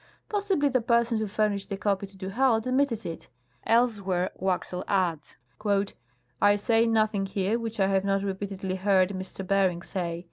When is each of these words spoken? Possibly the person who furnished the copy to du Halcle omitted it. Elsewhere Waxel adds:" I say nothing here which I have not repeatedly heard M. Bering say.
Possibly 0.29 0.67
the 0.69 0.81
person 0.81 1.19
who 1.19 1.27
furnished 1.27 1.69
the 1.69 1.77
copy 1.77 2.07
to 2.07 2.17
du 2.17 2.29
Halcle 2.31 2.69
omitted 2.71 3.05
it. 3.05 3.27
Elsewhere 3.67 4.31
Waxel 4.41 4.83
adds:" 4.87 5.37
I 6.41 6.55
say 6.55 6.87
nothing 6.87 7.27
here 7.27 7.59
which 7.59 7.79
I 7.79 7.85
have 7.85 8.03
not 8.03 8.23
repeatedly 8.23 8.77
heard 8.77 9.11
M. 9.11 9.21
Bering 9.45 9.83
say. 9.83 10.19